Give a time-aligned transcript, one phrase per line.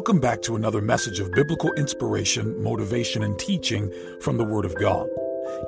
[0.00, 3.92] Welcome back to another message of biblical inspiration, motivation, and teaching
[4.22, 5.06] from the Word of God.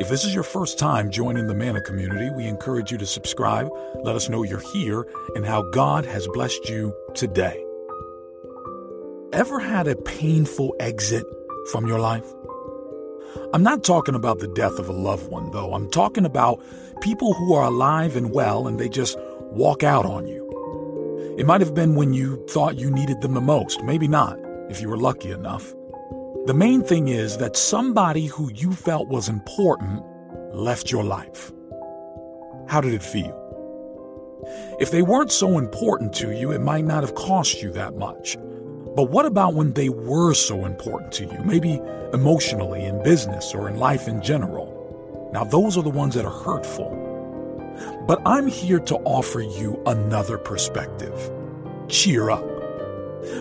[0.00, 3.68] If this is your first time joining the Manna community, we encourage you to subscribe,
[4.04, 7.62] let us know you're here, and how God has blessed you today.
[9.34, 11.26] Ever had a painful exit
[11.70, 12.24] from your life?
[13.52, 15.74] I'm not talking about the death of a loved one, though.
[15.74, 16.58] I'm talking about
[17.02, 19.14] people who are alive and well and they just
[19.50, 20.51] walk out on you.
[21.42, 24.38] It might have been when you thought you needed them the most, maybe not,
[24.70, 25.74] if you were lucky enough.
[26.46, 30.04] The main thing is that somebody who you felt was important
[30.54, 31.50] left your life.
[32.68, 33.36] How did it feel?
[34.78, 38.36] If they weren't so important to you, it might not have cost you that much.
[38.94, 41.80] But what about when they were so important to you, maybe
[42.12, 45.30] emotionally, in business, or in life in general?
[45.32, 47.01] Now, those are the ones that are hurtful.
[48.06, 51.30] But I'm here to offer you another perspective.
[51.88, 52.46] Cheer up.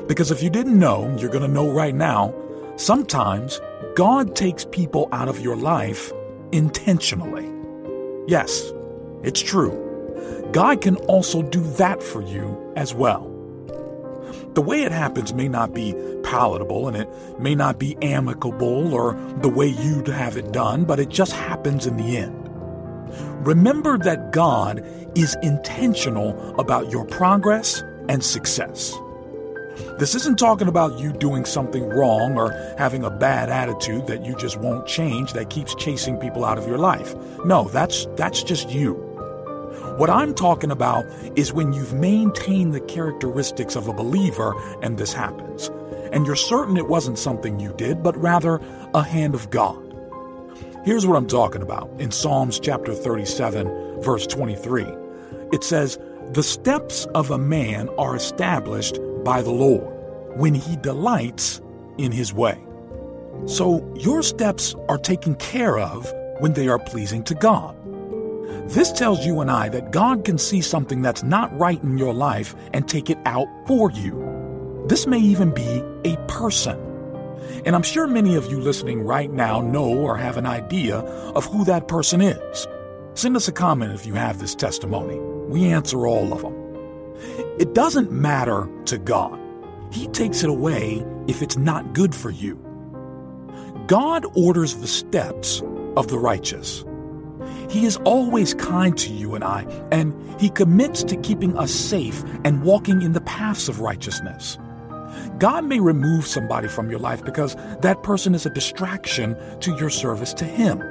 [0.07, 2.33] Because if you didn't know, you're going to know right now
[2.81, 3.61] Sometimes
[3.95, 6.11] God takes people out of your life
[6.51, 7.47] intentionally.
[8.27, 8.73] Yes,
[9.21, 10.49] it's true.
[10.51, 13.27] God can also do that for you as well.
[14.55, 19.13] The way it happens may not be palatable and it may not be amicable or
[19.41, 22.40] the way you'd have it done, but it just happens in the end.
[23.41, 24.85] Remember that God
[25.17, 28.93] is intentional about your progress and success.
[29.97, 34.35] This isn't talking about you doing something wrong or having a bad attitude that you
[34.35, 37.15] just won't change that keeps chasing people out of your life.
[37.43, 38.93] No, that's that's just you.
[39.97, 44.53] What I'm talking about is when you've maintained the characteristics of a believer
[44.83, 45.71] and this happens.
[46.11, 48.61] And you're certain it wasn't something you did, but rather
[48.93, 49.90] a hand of God.
[50.83, 54.87] Here's what I'm talking about in Psalms chapter 37, verse 23.
[55.53, 55.99] It says,
[56.31, 59.87] The steps of a man are established by the Lord
[60.37, 61.61] when he delights
[61.99, 62.59] in his way.
[63.45, 67.77] So your steps are taken care of when they are pleasing to God.
[68.67, 72.13] This tells you and I that God can see something that's not right in your
[72.15, 74.83] life and take it out for you.
[74.87, 76.90] This may even be a person.
[77.65, 81.45] And I'm sure many of you listening right now know or have an idea of
[81.45, 82.67] who that person is.
[83.13, 85.19] Send us a comment if you have this testimony.
[85.49, 86.55] We answer all of them.
[87.59, 89.39] It doesn't matter to God.
[89.91, 92.55] He takes it away if it's not good for you.
[93.87, 95.61] God orders the steps
[95.97, 96.85] of the righteous.
[97.69, 102.23] He is always kind to you and I, and He commits to keeping us safe
[102.45, 104.57] and walking in the paths of righteousness.
[105.37, 109.89] God may remove somebody from your life because that person is a distraction to your
[109.89, 110.81] service to Him.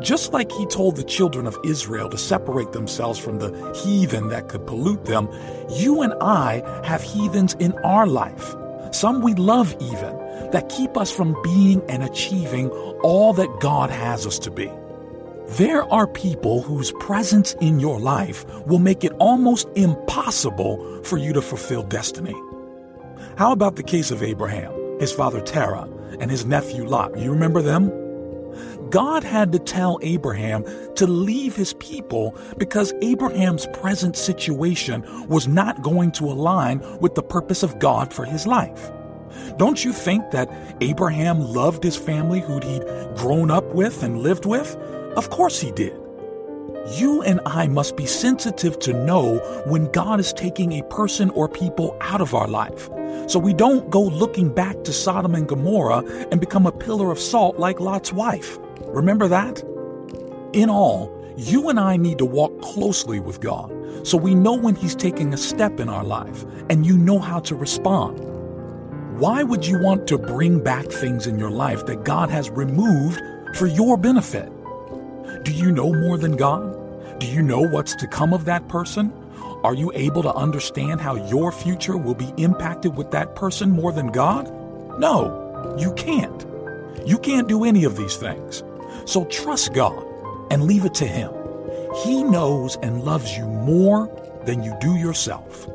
[0.00, 4.48] Just like he told the children of Israel to separate themselves from the heathen that
[4.48, 5.28] could pollute them,
[5.70, 8.54] you and I have heathens in our life.
[8.92, 10.16] Some we love even,
[10.52, 12.70] that keep us from being and achieving
[13.02, 14.70] all that God has us to be.
[15.56, 21.32] There are people whose presence in your life will make it almost impossible for you
[21.32, 22.34] to fulfill destiny.
[23.36, 25.88] How about the case of Abraham, his father Terah,
[26.20, 27.18] and his nephew Lot?
[27.18, 27.90] You remember them?
[28.90, 30.64] God had to tell Abraham
[30.94, 37.24] to leave his people because Abraham's present situation was not going to align with the
[37.24, 38.92] purpose of God for his life.
[39.56, 40.48] Don't you think that
[40.80, 42.84] Abraham loved his family who'd he'd
[43.16, 44.76] grown up with and lived with?
[45.16, 46.03] Of course he did.
[46.86, 51.48] You and I must be sensitive to know when God is taking a person or
[51.48, 52.90] people out of our life.
[53.26, 57.18] So we don't go looking back to Sodom and Gomorrah and become a pillar of
[57.18, 58.58] salt like Lot's wife.
[58.82, 59.62] Remember that?
[60.52, 63.72] In all, you and I need to walk closely with God
[64.06, 67.40] so we know when He's taking a step in our life and you know how
[67.40, 68.20] to respond.
[69.18, 73.20] Why would you want to bring back things in your life that God has removed
[73.54, 74.52] for your benefit?
[75.44, 76.73] Do you know more than God?
[77.18, 79.12] Do you know what's to come of that person?
[79.62, 83.92] Are you able to understand how your future will be impacted with that person more
[83.92, 84.50] than God?
[84.98, 86.44] No, you can't.
[87.06, 88.64] You can't do any of these things.
[89.06, 90.04] So trust God
[90.50, 91.30] and leave it to Him.
[92.04, 94.10] He knows and loves you more
[94.44, 95.68] than you do yourself.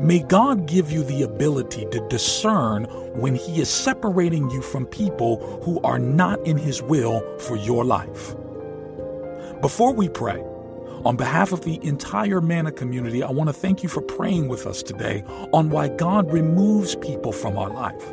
[0.00, 2.84] May God give you the ability to discern
[3.14, 7.84] when He is separating you from people who are not in His will for your
[7.84, 8.34] life.
[9.64, 10.44] Before we pray,
[11.06, 14.66] on behalf of the entire Manna community, I want to thank you for praying with
[14.66, 15.24] us today
[15.54, 18.12] on why God removes people from our life.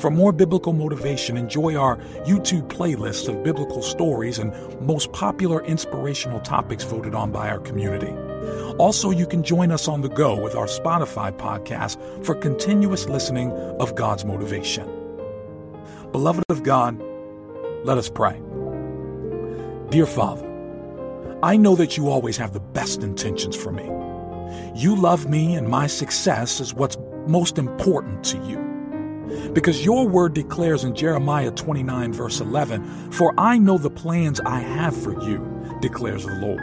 [0.00, 6.40] For more biblical motivation, enjoy our YouTube playlist of biblical stories and most popular inspirational
[6.40, 8.10] topics voted on by our community.
[8.78, 13.52] Also, you can join us on the go with our Spotify podcast for continuous listening
[13.78, 14.90] of God's motivation.
[16.10, 17.00] Beloved of God,
[17.84, 18.42] let us pray.
[19.90, 20.49] Dear Father,
[21.42, 23.84] I know that you always have the best intentions for me.
[24.78, 28.58] You love me, and my success is what's most important to you.
[29.54, 34.60] Because your word declares in Jeremiah 29, verse 11, For I know the plans I
[34.60, 36.60] have for you, declares the Lord.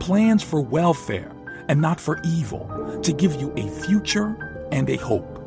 [0.00, 1.30] Plans for welfare
[1.68, 5.42] and not for evil, to give you a future and a hope.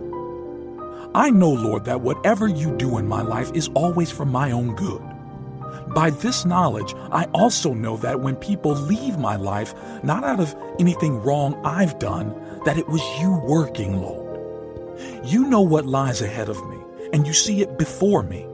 [1.15, 4.75] I know, Lord, that whatever you do in my life is always for my own
[4.75, 5.01] good.
[5.89, 9.73] By this knowledge, I also know that when people leave my life,
[10.03, 12.33] not out of anything wrong I've done,
[12.65, 14.39] that it was you working, Lord.
[15.23, 16.77] You know what lies ahead of me,
[17.13, 18.45] and you see it before me.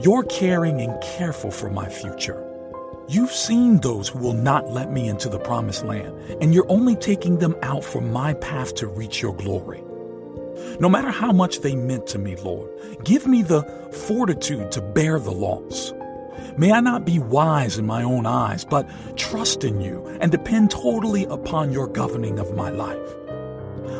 [0.00, 2.44] You're caring and careful for my future.
[3.08, 6.94] You've seen those who will not let me into the promised land, and you're only
[6.94, 9.82] taking them out for my path to reach your glory.
[10.78, 12.70] No matter how much they meant to me, Lord,
[13.04, 13.62] give me the
[14.06, 15.92] fortitude to bear the loss.
[16.58, 20.72] May I not be wise in my own eyes, but trust in you and depend
[20.72, 23.14] totally upon your governing of my life.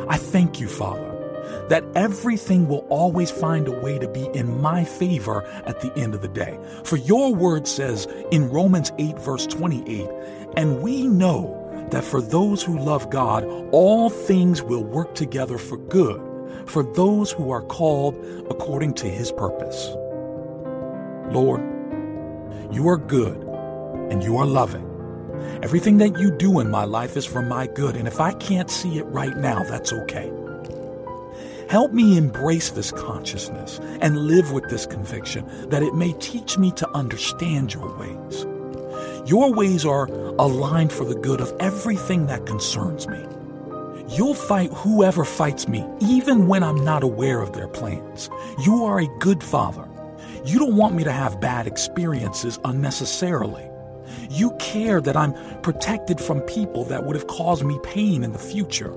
[0.09, 4.83] I thank you, Father, that everything will always find a way to be in my
[4.83, 6.59] favor at the end of the day.
[6.83, 10.09] For your word says in Romans 8, verse 28,
[10.57, 11.55] and we know
[11.91, 16.21] that for those who love God, all things will work together for good,
[16.65, 18.15] for those who are called
[18.49, 19.91] according to his purpose.
[21.33, 21.78] Lord,
[22.71, 23.37] you are good
[24.11, 24.85] and you are loving.
[25.63, 28.69] Everything that you do in my life is for my good, and if I can't
[28.69, 30.31] see it right now, that's okay.
[31.69, 36.71] Help me embrace this consciousness and live with this conviction that it may teach me
[36.71, 38.45] to understand your ways.
[39.25, 40.05] Your ways are
[40.39, 43.23] aligned for the good of everything that concerns me.
[44.09, 48.29] You'll fight whoever fights me, even when I'm not aware of their plans.
[48.63, 49.88] You are a good father.
[50.45, 53.69] You don't want me to have bad experiences unnecessarily.
[54.29, 58.39] You care that I'm protected from people that would have caused me pain in the
[58.39, 58.93] future.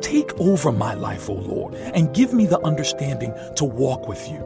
[0.00, 4.42] Take over my life, O Lord, and give me the understanding to walk with you.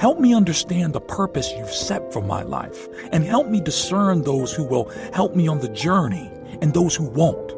[0.00, 4.52] Help me understand the purpose you've set for my life, and help me discern those
[4.52, 6.30] who will help me on the journey
[6.62, 7.54] and those who won't.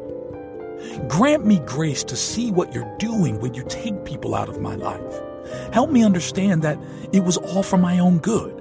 [1.07, 4.75] Grant me grace to see what you're doing when you take people out of my
[4.75, 5.30] life.
[5.73, 6.77] Help me understand that
[7.11, 8.57] it was all for my own good.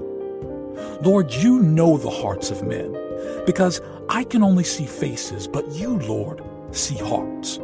[1.02, 2.96] Lord, you know the hearts of men,
[3.46, 6.42] because I can only see faces, but you, Lord,
[6.72, 7.58] see hearts.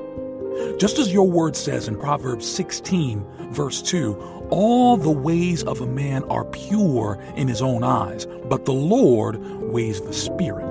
[0.79, 4.15] Just as your word says in Proverbs 16, verse 2,
[4.51, 9.37] all the ways of a man are pure in his own eyes, but the Lord
[9.63, 10.65] weighs the spirit.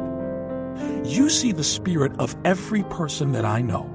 [1.05, 3.89] You see the spirit of every person that I know.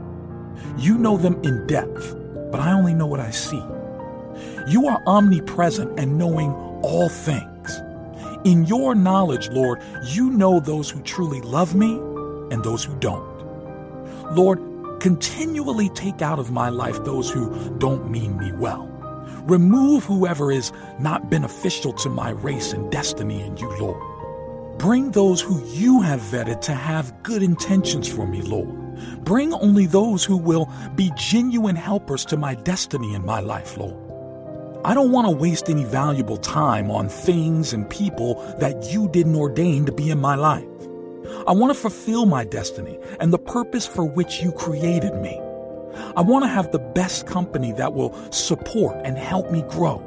[0.76, 2.14] You know them in depth,
[2.52, 3.62] but I only know what I see.
[4.68, 6.52] You are omnipresent and knowing
[6.82, 7.80] all things.
[8.44, 11.92] In your knowledge, Lord, you know those who truly love me
[12.50, 13.28] and those who don't.
[14.34, 14.60] Lord,
[15.00, 18.86] continually take out of my life those who don't mean me well.
[19.44, 24.79] Remove whoever is not beneficial to my race and destiny in you, Lord.
[24.79, 28.76] Bring those who you have vetted to have good intentions for me, Lord.
[29.24, 34.09] Bring only those who will be genuine helpers to my destiny in my life, Lord.
[34.82, 39.37] I don't want to waste any valuable time on things and people that you didn't
[39.37, 40.65] ordain to be in my life.
[41.46, 45.39] I want to fulfill my destiny and the purpose for which you created me.
[46.17, 50.03] I want to have the best company that will support and help me grow.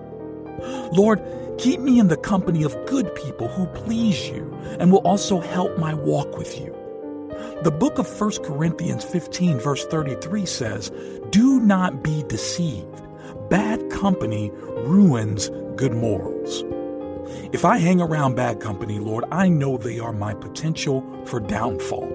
[0.92, 1.22] Lord,
[1.60, 5.78] keep me in the company of good people who please you and will also help
[5.78, 6.76] my walk with you.
[7.62, 10.92] The book of 1 Corinthians 15, verse 33 says,
[11.30, 13.03] Do not be deceived.
[13.54, 16.64] Bad company ruins good morals.
[17.54, 22.10] If I hang around bad company, Lord, I know they are my potential for downfall.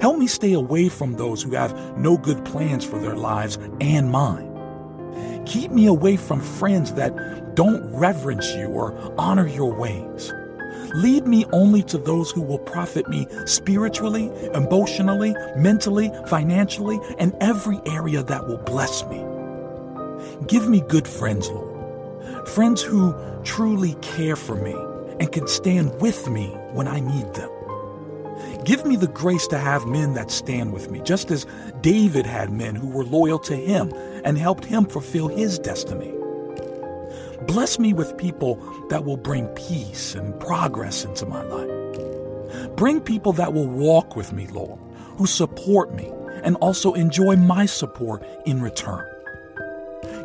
[0.00, 4.10] Help me stay away from those who have no good plans for their lives and
[4.10, 5.44] mine.
[5.46, 10.32] Keep me away from friends that don't reverence you or honor your ways.
[10.92, 17.80] Lead me only to those who will profit me spiritually, emotionally, mentally, financially, and every
[17.86, 19.24] area that will bless me.
[20.46, 21.72] Give me good friends, Lord
[22.46, 24.74] friends who truly care for me
[25.20, 27.50] and can stand with me when I need them.
[28.64, 31.46] Give me the grace to have men that stand with me, just as
[31.80, 33.92] David had men who were loyal to him
[34.24, 36.12] and helped him fulfill his destiny.
[37.46, 38.56] Bless me with people
[38.88, 42.76] that will bring peace and progress into my life.
[42.76, 44.78] Bring people that will walk with me, Lord,
[45.16, 46.10] who support me
[46.44, 49.11] and also enjoy my support in return.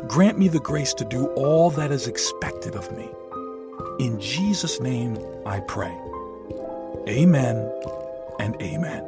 [0.08, 3.06] Grant me the grace to do all that is expected of me.
[4.00, 5.94] In Jesus' name I pray.
[7.06, 7.70] Amen
[8.40, 9.04] and amen.